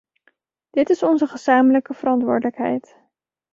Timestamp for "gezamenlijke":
1.27-1.93